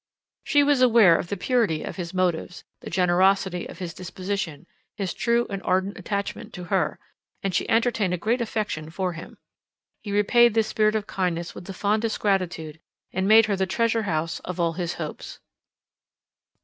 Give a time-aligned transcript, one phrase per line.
[0.43, 4.65] She was aware of the purity of his motives, the generosity of his disposition,
[4.97, 6.97] his true and ardent attachment to her;
[7.43, 9.37] and she entertained a great affection for him.
[10.01, 12.79] He repaid this spirit of kindness with the fondest gratitude,
[13.13, 15.37] and made her the treasure house of all his hopes.